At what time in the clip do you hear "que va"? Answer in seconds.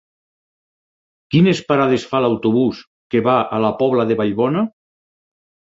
3.13-3.39